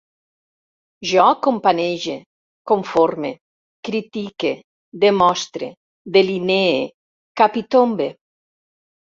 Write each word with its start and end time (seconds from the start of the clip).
Jo 1.09 1.25
companege, 1.47 2.15
conforme, 2.71 3.31
critique, 3.89 4.55
demostre, 5.05 5.71
delinee, 6.19 6.81
capitombe 7.43 8.13